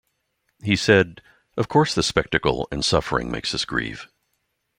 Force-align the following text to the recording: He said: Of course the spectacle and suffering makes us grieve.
He 0.63 0.75
said: 0.75 1.21
Of 1.55 1.67
course 1.67 1.93
the 1.93 2.01
spectacle 2.01 2.67
and 2.71 2.83
suffering 2.83 3.29
makes 3.29 3.53
us 3.53 3.65
grieve. 3.65 4.07